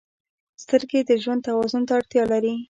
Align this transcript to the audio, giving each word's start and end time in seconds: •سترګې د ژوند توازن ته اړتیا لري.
•سترګې 0.63 0.99
د 1.09 1.11
ژوند 1.23 1.41
توازن 1.47 1.81
ته 1.87 1.93
اړتیا 1.99 2.23
لري. 2.31 2.53